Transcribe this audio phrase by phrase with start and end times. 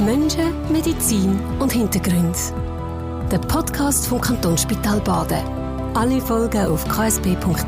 [0.00, 2.38] Menschen, Medizin und Hintergründe.
[3.32, 5.42] Der Podcast vom Kantonsspital Baden.
[5.94, 7.58] Alle Folgen auf ksp.ch-blog.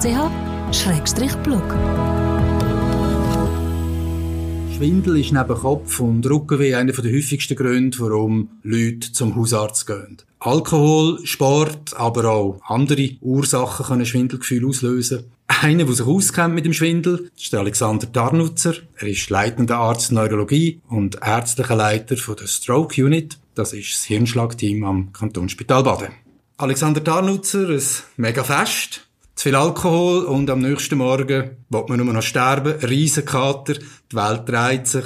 [4.77, 10.19] Schwindel ist neben Kopf- und Rückenweh einer der häufigsten Gründe, warum Leute zum Hausarzt gehen.
[10.39, 15.25] Alkohol, Sport, aber auch andere Ursachen können Schwindelgefühle auslösen.
[15.62, 18.77] Einer, der sich auskennt mit dem Schwindel, ist der Alexander Tarnutzer.
[18.96, 23.38] Er ist leitender Arzt Neurologie und ärztlicher Leiter von der Stroke Unit.
[23.55, 26.12] Das ist das Hirnschlagteam am Kantonsspital Baden.
[26.56, 27.82] Alexander Tarnutzer, ein
[28.16, 29.06] mega Fest.
[29.34, 32.80] Zu viel Alkohol und am nächsten Morgen wird man nur noch sterben.
[32.80, 35.04] Riesenkater, die Welt dreht sich.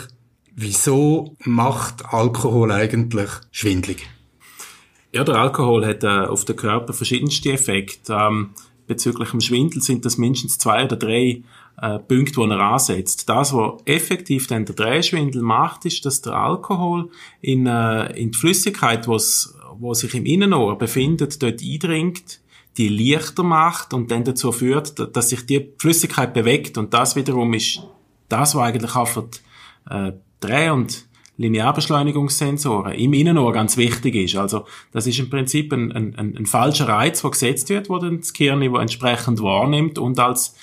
[0.54, 4.06] Wieso macht Alkohol eigentlich schwindlig?
[5.10, 8.12] Ja, der Alkohol hat äh, auf den Körper verschiedenste Effekte.
[8.12, 8.50] Ähm,
[8.86, 11.42] bezüglich dem Schwindel sind das mindestens zwei oder drei
[11.80, 13.28] äh, Punkte, die er ansetzt.
[13.28, 17.10] Das, was effektiv dann der Drehschwindel macht, ist, dass der Alkohol
[17.40, 22.40] in, äh, in die Flüssigkeit, wo's, wo sich im Innenohr befindet, dort eindringt,
[22.76, 26.76] die leichter macht und dann dazu führt, dass sich die Flüssigkeit bewegt.
[26.78, 27.82] Und das wiederum ist
[28.28, 34.36] das, was eigentlich auch für die äh, Dreh- und Linearbeschleunigungssensoren im Innenohr ganz wichtig ist.
[34.36, 38.20] Also das ist im Prinzip ein, ein, ein, falscher Reiz, der gesetzt wird, wo dann
[38.20, 40.54] das Gehirn entsprechend wahrnimmt und als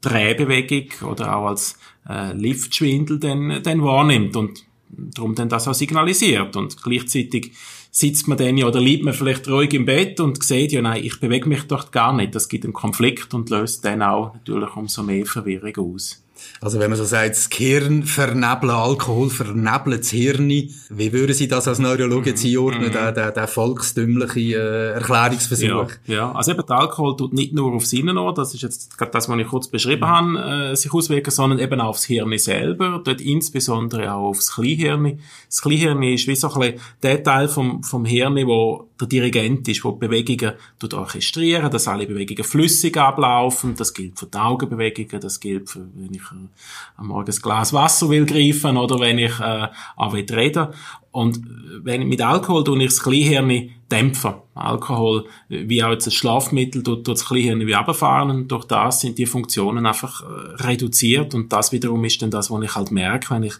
[0.00, 6.56] Drehbewegung oder auch als äh, Liftschwindel dann, dann wahrnimmt und darum dann das auch signalisiert.
[6.56, 7.52] Und gleichzeitig
[7.90, 11.04] sitzt man dann ja oder liegt man vielleicht ruhig im Bett und sieht, ja nein,
[11.04, 12.34] ich bewege mich dort gar nicht.
[12.34, 16.22] Das gibt einen Konflikt und löst dann auch natürlich umso mehr Verwirrung aus.
[16.60, 21.48] Also wenn man so sagt, das Gehirn vernebeln, Alkohol vernebelt das Hirn, wie würden Sie
[21.48, 25.90] das als Neurologe jetzt einordnen, mm der, der, der volkstümliche äh, Erklärungsversuch?
[26.06, 29.12] Ja, ja, also eben der Alkohol tut nicht nur aufs Innenohr, das ist jetzt gerade
[29.12, 30.38] das, was ich kurz beschrieben mhm.
[30.38, 35.18] habe, äh, sich auswirken, sondern eben auch aufs Hirn selber, dort insbesondere auch aufs Kleinhirn.
[35.48, 39.66] Das Kleinhirn ist wie so ein bisschen der Teil vom, vom Hirn, wo der Dirigent
[39.68, 44.38] ist, wo die Bewegungen tut orchestrieren, dass alle Bewegungen flüssig ablaufen, das gilt für die
[44.38, 48.98] Augenbewegungen, das gilt für, wenn ich äh, am Morgen ein Glas Wasser will greifen oder
[48.98, 50.68] wenn ich äh, auch reden
[51.12, 51.40] und
[51.82, 54.34] wenn mit Alkohol tue ich das Kleinhirn dämpfen.
[54.54, 59.00] Alkohol, wie auch jetzt ein Schlafmittel, tut, tut das Kleinhirn wie runterfahren und durch das
[59.00, 62.90] sind die Funktionen einfach äh, reduziert und das wiederum ist dann das, was ich halt
[62.90, 63.54] merke, wenn ich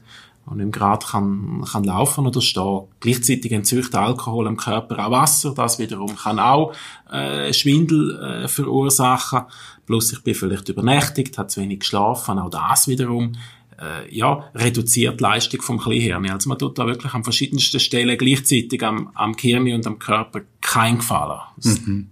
[0.46, 2.82] und im Grad kann, kann laufen oder stehen.
[3.00, 6.74] Gleichzeitig entzüchtet Alkohol im Körper auch Wasser, das wiederum kann auch
[7.10, 9.42] äh, Schwindel äh, verursachen.
[9.86, 13.34] Plus ich bin vielleicht übernächtigt, habe zu wenig geschlafen, auch das wiederum
[13.80, 16.28] äh, ja, reduziert die Leistung vom Kleinhirn.
[16.30, 20.42] Also man tut da wirklich an verschiedensten Stellen gleichzeitig am, am Gehirn und am Körper
[20.60, 21.40] kein Gefallen.
[21.62, 22.08] Mhm.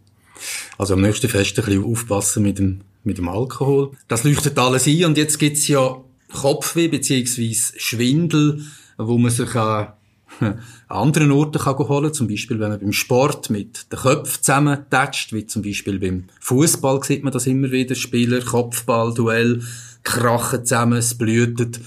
[0.78, 3.92] Also am nächsten Fest ein bisschen aufpassen mit dem, mit dem Alkohol.
[4.08, 5.96] Das leuchtet alles ein und jetzt gibt's ja
[6.32, 8.64] Kopfweh beziehungsweise Schwindel,
[8.96, 9.92] wo man sich an
[10.88, 15.46] anderen Orten kann holen Zum Beispiel, wenn man beim Sport mit den Köpfen zusammentatscht, wie
[15.46, 17.94] zum Beispiel beim Fußball sieht man das immer wieder.
[17.94, 19.62] Spieler, Kopfball, Duell,
[20.02, 21.80] krachen zusammen, es blühtet.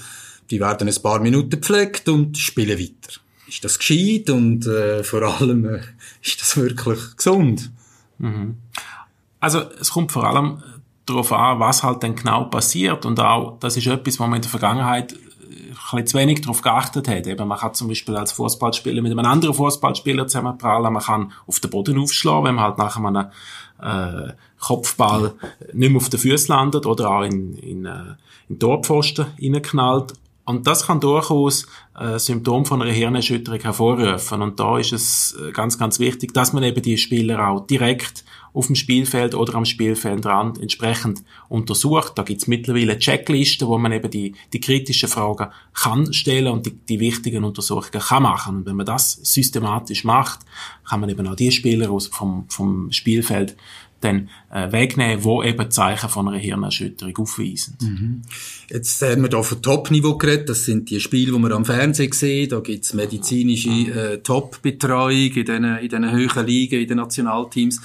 [0.50, 3.20] Die werden ein paar Minuten gepflegt und spielen weiter.
[3.48, 5.80] Ist das gescheit und äh, vor allem äh,
[6.22, 7.70] ist das wirklich gesund?
[8.18, 8.56] Mhm.
[9.40, 10.62] Also es kommt vor allem
[11.06, 13.04] darauf an, was halt dann genau passiert.
[13.06, 16.62] Und auch, das ist etwas, wo man in der Vergangenheit äh, ein zu wenig darauf
[16.62, 17.26] geachtet hat.
[17.26, 21.60] Eben, man kann zum Beispiel als Fußballspieler mit einem anderen Fußballspieler zusammenprallen, man kann auf
[21.60, 23.26] den Boden aufschlagen, wenn man halt nach einem
[23.82, 25.34] äh, Kopfball
[25.72, 28.14] nicht mehr auf den Füßen landet oder auch in, in, äh,
[28.48, 30.14] in Torpfosten reinknallt.
[30.44, 31.66] Und das kann durchaus
[31.98, 34.42] äh, Symptom von einer Hirnerschütterung hervorrufen.
[34.42, 38.24] Und da ist es äh, ganz, ganz wichtig, dass man eben die Spieler auch direkt
[38.52, 42.12] auf dem Spielfeld oder am Spielfeldrand entsprechend untersucht.
[42.16, 46.72] Da gibt's mittlerweile Checklisten, wo man eben die, die kritischen Fragen kann stellen und die,
[46.72, 48.56] die wichtigen Untersuchungen kann machen.
[48.58, 50.40] Und wenn man das systematisch macht,
[50.88, 53.56] kann man eben auch die Spieler aus, vom, vom Spielfeld
[54.04, 57.76] dann äh, wegnehmen, wo eben Zeichen von einer Hirnerschütterung aufweisen.
[57.80, 58.22] Mhm.
[58.70, 62.12] Jetzt haben wir hier von Top-Niveau geredet, das sind die Spiele, die wir am Fernsehen
[62.12, 67.80] sehen, da gibt's medizinische äh, Top-Betreuung in diesen, in diesen höheren Ligen, in den Nationalteams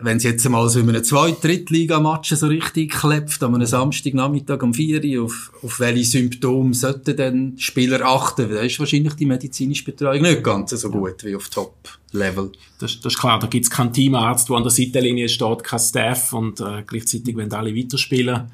[0.00, 4.62] wenn es jetzt mal so in einem Zweit-, Drittliga-Match so richtig klebt, an einem Samstagnachmittag
[4.62, 8.50] um 4 Uhr, auf, auf welche Symptome sollten denn Spieler achten?
[8.50, 12.50] Da ist wahrscheinlich die medizinische Betreuung nicht ganz so gut wie auf Top-Level.
[12.78, 15.78] Das, das ist klar, da gibt es keinen Teamarzt, der an der Seitenlinie steht, kein
[15.78, 18.50] Staff und äh, gleichzeitig wollen alle weiterspielen.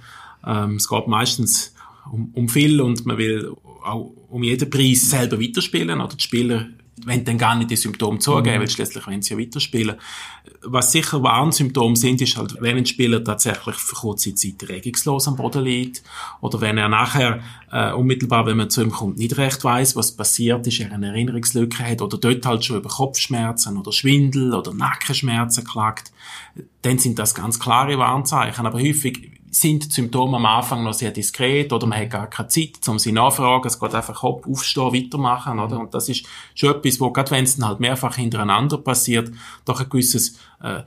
[0.47, 1.75] Ähm, es geht meistens
[2.13, 3.53] um, um viel und man will
[3.83, 6.69] auch um jeden Preis selber weiterspielen oder die Spieler
[7.07, 8.61] wenn dann gar nicht die Symptome zugeben, mhm.
[8.61, 9.97] weil schließlich wenn sie ja weiterspielen.
[10.63, 15.37] Was sicher Warnsymptome sind, ist halt, wenn ein Spieler tatsächlich für kurze Zeit regungslos am
[15.37, 16.03] Boden liegt
[16.41, 20.17] oder wenn er nachher äh, unmittelbar, wenn man zu ihm kommt, nicht recht weiß, was
[20.17, 24.75] passiert ist, er eine Erinnerungslücke hat oder dort halt schon über Kopfschmerzen oder Schwindel oder
[24.75, 26.13] Nackenschmerzen klagt,
[26.83, 28.67] dann sind das ganz klare Warnzeichen.
[28.67, 32.49] Aber häufig sind die Symptome am Anfang noch sehr diskret oder man hat gar keine
[32.49, 33.67] Zeit, um sie nachfragen.
[33.67, 35.81] Es geht einfach hopp, aufstehen, weitermachen, oder?
[35.81, 39.31] Und das ist schon etwas, wo, gerade wenn es dann halt mehrfach hintereinander passiert,
[39.65, 40.83] doch ein gewisses äh,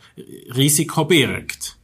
[0.56, 1.78] Risiko birgt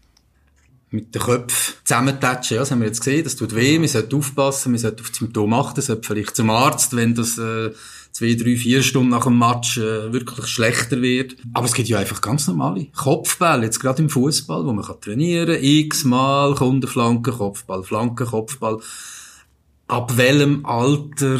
[0.92, 2.56] mit den Köpfen zusammentatschen.
[2.56, 5.12] Ja, das haben wir jetzt gesehen, das tut weh, man sollte aufpassen, man sollte auf
[5.12, 7.72] die Symptome achten, sollte vielleicht zum Arzt, wenn das äh,
[8.12, 11.36] zwei, drei, vier Stunden nach dem Match äh, wirklich schlechter wird.
[11.54, 15.02] Aber es gibt ja einfach ganz normale Kopfbälle, jetzt gerade im Fußball, wo man kann
[15.02, 18.80] trainieren x-mal Kundenflanken, Kopfball, Flanken, Kopfball.
[19.88, 21.40] Ab welchem Alter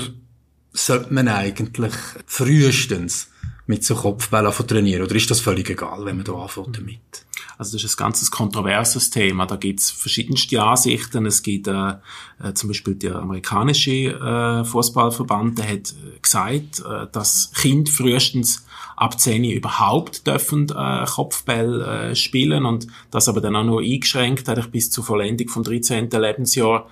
[0.72, 1.94] sollte man eigentlich
[2.26, 3.30] frühestens
[3.68, 5.04] mit so Kopfbällen trainieren?
[5.04, 7.26] Oder ist das völlig egal, wenn man da anfängt damit?
[7.60, 9.46] Also das ist ein ganzes kontroverses Thema.
[9.46, 11.26] Da gibt es verschiedenste Ansichten.
[11.26, 11.96] Es gibt äh,
[12.42, 18.66] äh, zum Beispiel der amerikanische äh, Fußballverband, der hat äh, gesagt, äh, dass Kinder frühestens
[18.96, 24.48] ab 10 überhaupt dürfen äh, Kopfball äh, spielen und das aber dann auch nur eingeschränkt,
[24.48, 26.10] eigentlich bis zur Vollendung vom 13.
[26.12, 26.88] Lebensjahr.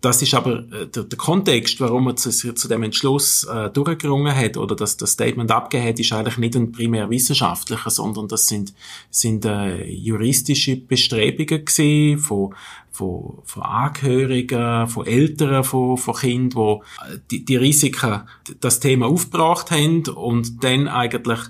[0.00, 4.34] Das ist aber äh, der, der Kontext, warum er zu, zu dem Entschluss äh, durchgerungen
[4.34, 8.46] hat oder dass das Statement abgegeben hat, ist eigentlich nicht ein primär wissenschaftlicher, sondern das
[8.46, 8.72] sind,
[9.10, 12.54] sind äh, juristische Bestrebungen gewesen von,
[12.90, 18.22] von, von Angehörigen, von Eltern, von, von Kindern, äh, die, die Risiken
[18.60, 21.40] das Thema aufgebracht haben und dann eigentlich,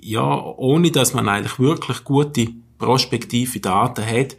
[0.00, 2.48] ja, ohne dass man eigentlich wirklich gute
[2.78, 4.36] prospektive Daten hat,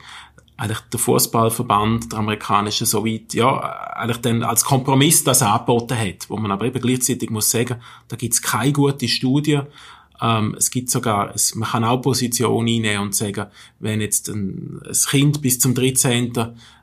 [0.57, 3.59] eigentlich der Fußballverband, der amerikanische, so weit, ja,
[3.95, 7.75] eigentlich dann als Kompromiss das angeboten hat, wo man aber eben gleichzeitig muss sagen,
[8.07, 9.61] da gibt's keine gute Studie,
[10.21, 13.45] ähm, es gibt sogar, es, man kann auch Position einnehmen und sagen,
[13.79, 16.33] wenn jetzt ein, ein Kind bis zum 13.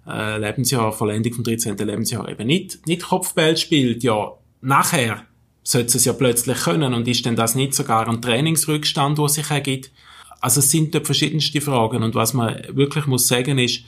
[0.07, 1.77] Äh, Lebensjahr, Vollendung vom 13.
[1.77, 5.25] Lebensjahr eben nicht, nicht Kopfball spielt, ja, nachher
[5.65, 9.51] sollte es ja plötzlich können und ist denn das nicht sogar ein Trainingsrückstand, der sich
[9.51, 9.91] ergibt?
[10.45, 13.83] Also es sind dort verschiedenste Fragen und was man wirklich muss sagen ist,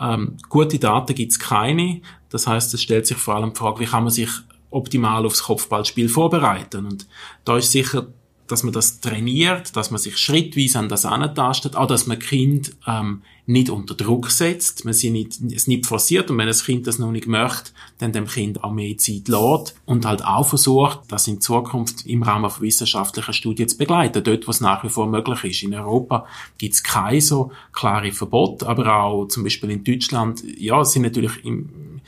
[0.00, 2.00] ähm, gute Daten gibt's keine.
[2.30, 4.30] Das heißt, es stellt sich vor allem die Frage, wie kann man sich
[4.70, 6.86] optimal aufs Kopfballspiel vorbereiten?
[6.86, 7.08] Und
[7.44, 8.06] da ist sicher,
[8.46, 12.76] dass man das trainiert, dass man sich schrittweise an das antastet, auch dass man Kind
[12.86, 16.30] ähm, nicht unter Druck setzt, man sie nicht, es nicht forciert.
[16.30, 19.76] Und wenn das Kind das noch nicht möchte, dann dem Kind auch mehr Zeit lässt
[19.86, 24.46] und halt auch versucht, das in Zukunft im Rahmen von wissenschaftlichen Studien zu begleiten, dort,
[24.46, 25.62] wo es nach wie vor möglich ist.
[25.62, 26.26] In Europa
[26.58, 31.44] gibt es keine so klare Verbot, aber auch zum Beispiel in Deutschland, ja, sind natürlich
[31.44, 32.00] im,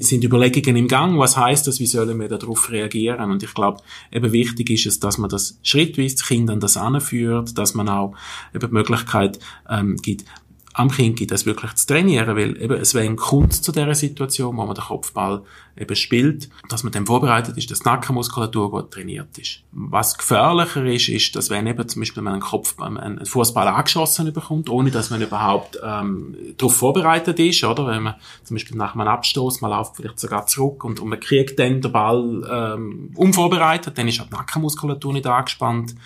[0.00, 3.30] sind Überlegungen im Gang, was heißt das, wie sollen wir darauf reagieren?
[3.30, 6.78] Und ich glaube, eben wichtig ist es, dass man das schrittweise das Kind an das
[6.78, 8.14] anführt, dass man auch
[8.54, 9.38] eben die Möglichkeit
[9.68, 10.24] ähm, gibt,
[10.78, 14.64] am Kind das wirklich zu trainieren, weil eben es wäre Kunst zu dieser Situation, wo
[14.64, 15.42] man den Kopfball
[15.76, 19.62] eben spielt, dass man dann vorbereitet ist, dass die Nackenmuskulatur gut trainiert ist.
[19.72, 24.32] Was gefährlicher ist, ist, dass wenn eben zum Beispiel man einen Kopf, einen Fußball angeschossen
[24.32, 27.88] bekommt, ohne dass man überhaupt ähm, darauf vorbereitet ist, oder?
[27.88, 28.14] Wenn man
[28.44, 31.80] zum Beispiel nach einem Abstoß, man läuft vielleicht sogar zurück und, und man kriegt dann
[31.80, 35.96] den Ball ähm, unvorbereitet, dann ist auch die Nackenmuskulatur nicht angespannt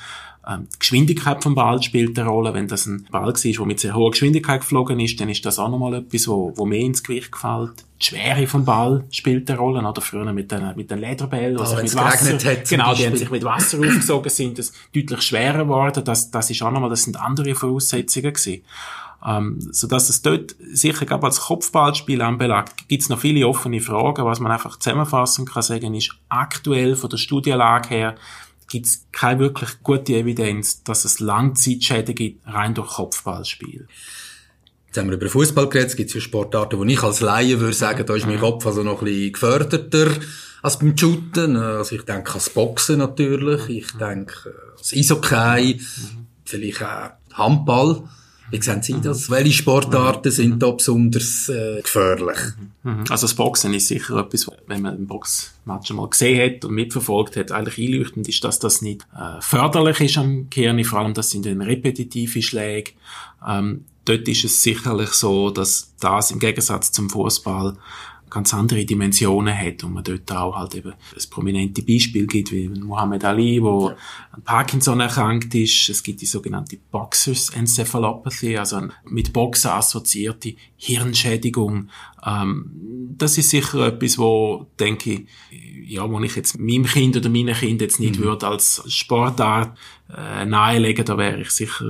[0.48, 2.52] die Geschwindigkeit vom Ball spielt eine Rolle.
[2.52, 5.60] Wenn das ein Ball war, der mit sehr hoher Geschwindigkeit geflogen ist, dann ist das
[5.60, 7.84] auch nochmal etwas, wo, wo mehr ins Gewicht gefällt.
[8.00, 9.86] Die Schwere vom Ball spielt eine Rolle.
[9.88, 13.30] Oder früher mit den, mit den Lederbällen, also mit Wasser, hat, genau, die haben sich
[13.30, 16.02] mit Wasser aufgesogen, sind das deutlich schwerer geworden.
[16.04, 18.62] Das, das ist auch nochmal, das sind andere Voraussetzungen gewesen.
[19.24, 23.80] Ähm, so dass es dort sicher gerade als Kopfballspiel anbelangt, gibt es noch viele offene
[23.80, 24.24] Fragen.
[24.24, 28.14] Was man einfach zusammenfassen kann sagen, ist aktuell von der Studienlage her
[28.72, 33.86] gibt es keine wirklich gute Evidenz, dass es Langzeitschäden gibt, rein durch Kopfballspiel.
[34.86, 37.74] Jetzt haben wir über Fußball geredet, es gibt ja Sportarten, wo ich als Laie würde
[37.74, 40.08] sagen, da ist mein Kopf also noch ein bisschen geförderter
[40.62, 41.56] als beim Shooten.
[41.56, 45.82] Also ich denke ans Boxen natürlich, ich denke ans Eishockey,
[46.46, 48.04] vielleicht auch Handball.
[48.52, 49.30] Wie sehen Sie das?
[49.30, 52.36] Welche Sportarten sind da besonders äh, gefährlich?
[52.82, 53.04] Mhm.
[53.08, 57.36] Also das Boxen ist sicher etwas, wenn man ein Boxmatch mal gesehen hat und mitverfolgt
[57.36, 60.84] hat, eigentlich einleuchtend ist, dass das nicht äh, förderlich ist am Kern.
[60.84, 62.92] Vor allem, das sind dann repetitive Schläge.
[63.46, 67.78] Ähm, dort ist es sicherlich so, dass das im Gegensatz zum Fußball
[68.32, 72.68] ganz andere Dimensionen hat und man dort auch halt eben das prominente Beispiel gibt, wie
[72.68, 73.96] Muhammad Ali, wo ja.
[74.32, 75.90] an Parkinson erkrankt ist.
[75.90, 81.90] Es gibt die sogenannte Boxers Encephalopathy, also mit Boxen assoziierte Hirnschädigung,
[82.24, 82.70] Ähm,
[83.18, 85.26] das ist sicher etwas, wo, denke ich,
[85.92, 88.24] ja, wo ich jetzt meinem Kind oder meinen Kind jetzt nicht mhm.
[88.24, 89.76] würde als Sportart
[90.16, 91.84] äh, nahelegen, da wäre ich sicher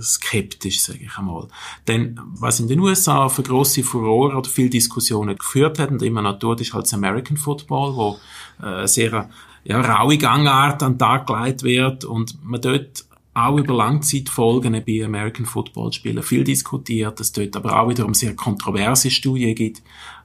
[0.00, 1.48] skeptisch, sage ich einmal.
[1.86, 6.22] Denn was in den USA für grosse Furore oder viele Diskussionen geführt hat und immer
[6.22, 8.18] noch tut, ist halt das American Football, wo
[8.64, 9.28] äh, sehr
[9.64, 13.05] ja, raue Gangart an den Tag gelegt wird und man dort
[13.36, 18.34] auch über Langzeitfolgen bei American Football Spielen viel diskutiert, dass dort aber auch wiederum sehr
[18.34, 19.82] kontroverse Studien gibt,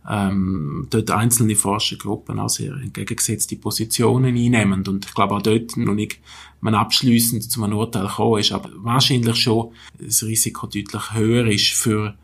[0.10, 5.94] ähm, dort einzelne Forschergruppen auch sehr entgegengesetzte Positionen einnehmen und ich glaube auch dort noch
[5.94, 6.20] nicht
[6.62, 11.68] man abschließend zu einem Urteil gekommen ist, aber wahrscheinlich schon das Risiko deutlich höher ist
[11.68, 12.16] für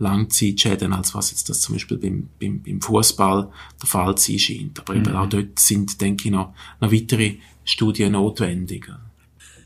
[0.00, 3.48] Langzeitschäden, als was jetzt das zum Beispiel beim, beim, beim Fußball
[3.80, 4.80] der Fall sein scheint.
[4.80, 5.00] Aber mhm.
[5.00, 8.90] eben auch dort sind, denke ich, noch, noch weitere Studien notwendig.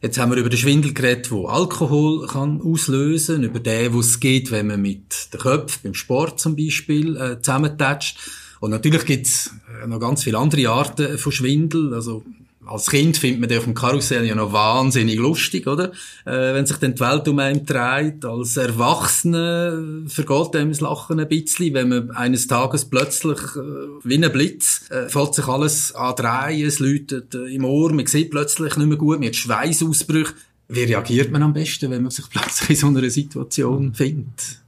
[0.06, 4.20] Jetzt haben wir über den Schwindel geredet, wo Alkohol kann auslösen, über den, wo es
[4.20, 8.16] geht, wenn man mit den Köpfen, beim Sport zum Beispiel, äh, zusammentatscht.
[8.60, 9.50] Und natürlich gibt's
[9.82, 11.92] äh, noch ganz viele andere Arten von Schwindel.
[11.92, 12.22] Also
[12.66, 15.92] als Kind findet man den auf dem Karussell ja noch wahnsinnig lustig, oder?
[16.25, 18.25] Äh, wenn sich dann die Welt um einen dreht.
[18.25, 24.23] Als Erwachsene vergeht einem das Lachen ein bisschen, wenn man eines Tages plötzlich, äh, wie
[24.23, 28.30] ein Blitz, äh, fällt sich alles an drehen, es läutet äh, im Ohr, man sieht
[28.30, 30.35] plötzlich nicht mehr gut, man hat Schweißausbrüche.
[30.68, 34.61] Wie reagiert man am besten, wenn man sich plötzlich in so einer Situation findet?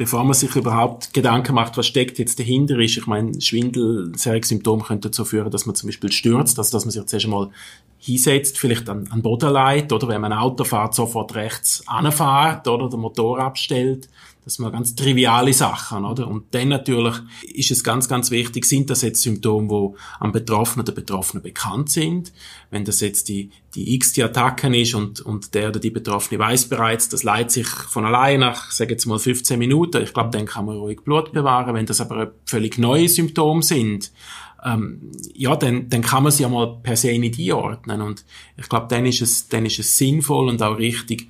[0.00, 2.96] Bevor man sich überhaupt Gedanken macht, was steckt jetzt dahinter ist.
[2.96, 6.90] Ich meine, Schwindel, Symptom könnte dazu führen, dass man zum Beispiel stürzt, also dass man
[6.90, 7.50] sich zuerst einmal
[7.98, 12.66] hinsetzt, vielleicht an, an Boden leitet, oder wenn man ein Auto fährt, sofort rechts anfährt,
[12.66, 14.08] oder den Motor abstellt.
[14.50, 16.26] Das sind ganz triviale Sachen, oder?
[16.26, 17.14] Und dann natürlich
[17.54, 21.88] ist es ganz, ganz wichtig, sind das jetzt Symptome, wo am Betroffenen oder Betroffenen bekannt
[21.88, 22.32] sind.
[22.68, 26.68] Wenn das jetzt die, die x-te Attacken ist und, und der oder die Betroffene weiß
[26.68, 30.02] bereits, das leitet sich von allein nach, sage jetzt mal 15 Minuten.
[30.02, 31.76] Ich glaube, dann kann man ruhig Blut bewahren.
[31.76, 34.10] Wenn das aber völlig neue Symptome sind,
[34.64, 38.02] ähm, ja, dann, dann kann man sie ja mal per se nicht einordnen.
[38.02, 38.24] Und
[38.56, 41.28] ich glaube, dann ist es, dann ist es sinnvoll und auch richtig,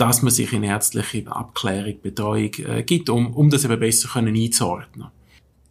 [0.00, 4.34] dass man sich in ärztliche Abklärung, Betreuung äh, gibt, um, um das eben besser können
[4.34, 5.08] einzuordnen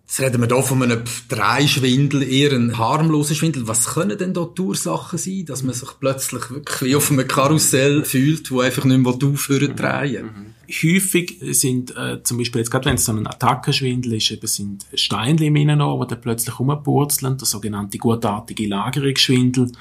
[0.09, 3.67] Jetzt reden wir hier von einem Dreischwindel, eher ein harmloser Schwindel.
[3.67, 8.03] Was können denn da die Ursachen sein, dass man sich plötzlich wirklich auf einem Karussell
[8.03, 10.55] fühlt, wo einfach nicht mehr aufhören zu drehen?
[10.67, 14.85] Häufig sind äh, zum Beispiel, jetzt gerade wenn es so ein Attackenschwindel ist, eben sind
[14.95, 19.71] Steinchen im Innenohr, die dann plötzlich rumpurzeln, der sogenannte gutartige Lagerungsschwindel.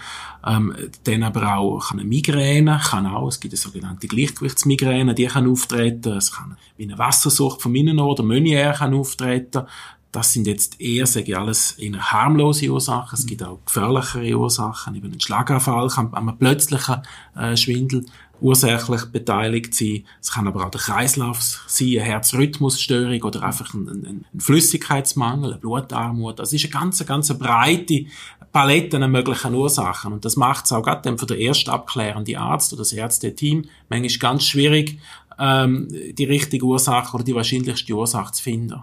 [0.46, 5.26] Ähm, dann aber auch kann eine Migräne, kann auch, es gibt eine sogenannte Gleichgewichtsmigräne, die
[5.26, 9.64] kann auftreten, es kann wie eine Wassersucht vom Innenohr, der Meunier kann auftreten,
[10.12, 13.18] das sind jetzt eher, sage ich alles, eher harmlose Ursachen.
[13.18, 14.94] Es gibt auch gefährlichere Ursachen.
[14.94, 17.02] Eben ein Schlaganfall kann an einem
[17.36, 18.06] äh, Schwindel
[18.40, 20.04] ursächlich beteiligt sein.
[20.20, 25.52] Es kann aber auch der Kreislauf sein, eine Herzrhythmusstörung oder einfach ein, ein, ein Flüssigkeitsmangel,
[25.52, 26.38] eine Blutarmut.
[26.38, 28.06] Das ist eine ganz, ganz breite
[28.52, 30.12] Palette an möglichen Ursachen.
[30.12, 34.18] Und das macht es auch gerade für den ersten abklärenden Arzt oder das Ärzteteam manchmal
[34.18, 34.98] ganz schwierig,
[35.38, 38.82] ähm, die richtige Ursache oder die wahrscheinlichste Ursache zu finden.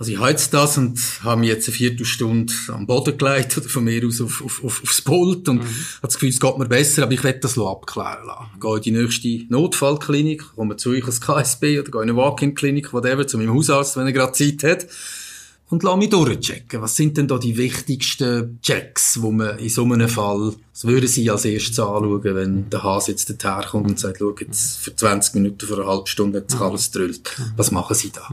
[0.00, 3.82] Also ich halte das und habe mich jetzt eine Viertelstunde am Boden gelegt oder von
[3.82, 5.62] mir aus auf, auf, auf, aufs Pult und mhm.
[5.62, 8.60] habe das Gefühl, es geht mir besser, aber ich werde das abklären lassen.
[8.60, 12.92] Gehe in die nächste Notfallklinik, komme zu euch als KSB oder gehe in eine Walk-in-Klinik,
[12.92, 14.86] whatever, zu meinem Hausarzt, wenn er gerade Zeit hat
[15.68, 16.80] und lass mich durchchecken.
[16.80, 21.08] Was sind denn da die wichtigsten Checks, wo man in so einem Fall, das würde
[21.08, 25.34] Sie als erstes anschauen, wenn der Hase jetzt daherkommt und sagt, schau, jetzt für 20
[25.34, 27.36] Minuten, für eine halbe Stunde hat sich alles drüllt.
[27.56, 28.28] Was machen Sie da?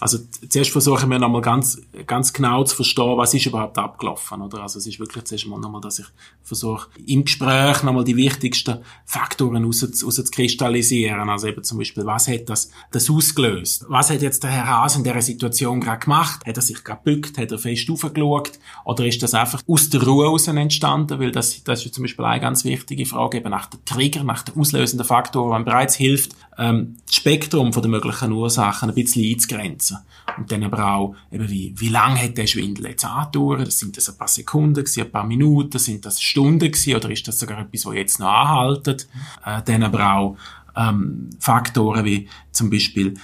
[0.00, 4.62] Also, zuerst versuchen wir nochmal ganz, ganz genau zu verstehen, was ist überhaupt abgelaufen, oder?
[4.62, 6.06] Also, es ist wirklich zuerst mal nochmal, dass ich
[6.42, 11.28] versuche, im Gespräch nochmal die wichtigsten Faktoren raus, raus zu kristallisieren.
[11.28, 13.84] Also eben zum Beispiel, was hat das, das ausgelöst?
[13.88, 16.46] Was hat jetzt der Herr Hase in dieser Situation gerade gemacht?
[16.46, 18.52] Hat er sich sich gerade gebückt, hat er fest aufgeschaut
[18.84, 21.18] oder ist das einfach aus der Ruhe heraus entstanden?
[21.18, 24.42] Weil das, das ist zum Beispiel eine ganz wichtige Frage, eben nach dem Trigger, nach
[24.42, 29.24] den auslösenden Faktoren, man bereits hilft, ähm, das Spektrum von den möglichen Ursachen ein bisschen
[29.24, 29.98] einzugrenzen.
[30.36, 33.72] Und dann aber auch, eben wie, wie lange hat der Schwindel jetzt angedauert?
[33.72, 35.78] Sind das ein paar Sekunden gewesen, ein paar Minuten?
[35.78, 36.94] Sind das Stunden gewesen?
[36.94, 39.08] Oder ist das sogar etwas, was jetzt noch anhaltet?
[39.44, 40.36] Äh, dann aber auch,
[40.76, 43.14] ähm, Faktoren wie zum Beispiel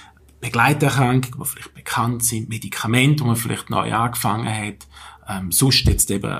[0.41, 4.87] Begleiterkrankungen, die vielleicht bekannt sind, Medikamente, die man vielleicht neu angefangen hat,
[5.27, 6.37] ähm, sonst jetzt eben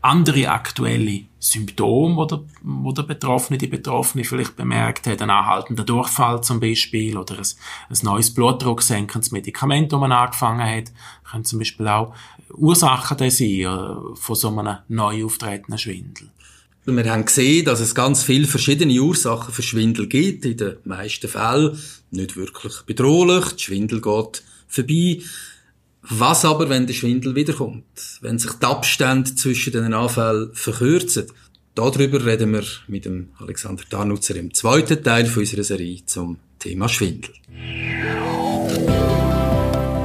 [0.00, 5.84] andere aktuelle Symptome, wo der, wo der Betroffene, die Betroffene vielleicht bemerkt hat, ein anhaltender
[5.84, 7.46] Durchfall zum Beispiel oder ein,
[7.90, 10.92] ein neues blutdrucksenkendes Medikament, das man angefangen hat,
[11.30, 12.14] können zum Beispiel auch
[12.54, 13.66] Ursachen sein
[14.14, 16.30] von so einem neu auftretenden Schwindel.
[16.84, 20.46] Wir haben gesehen, dass es ganz viele verschiedene Ursachen für Schwindel gibt.
[20.46, 21.78] In den meisten Fällen
[22.10, 23.52] nicht wirklich bedrohlich.
[23.56, 25.20] Die Schwindel geht vorbei.
[26.10, 27.84] Was aber, wenn der Schwindel wiederkommt?
[28.22, 31.26] Wenn sich die Abstände zwischen den Anfällen verkürzen?
[31.74, 37.30] Darüber reden wir mit dem Alexander Tarnutzer im zweiten Teil unserer Serie zum Thema Schwindel.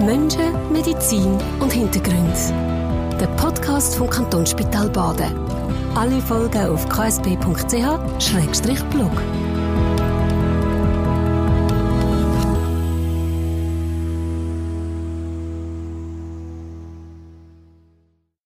[0.05, 2.35] Menschen, Medizin und Hintergrund.
[3.19, 5.33] Der Podcast vom Kantonsspital Baden.
[5.95, 7.43] Alle Folgen auf ksp.ch-blog.